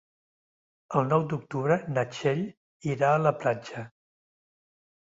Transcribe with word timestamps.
El 0.99 1.05
nou 1.09 1.27
d'octubre 1.33 1.77
na 1.99 2.07
Txell 2.15 2.43
irà 2.95 3.13
a 3.19 3.23
la 3.29 3.37
platja. 3.45 3.87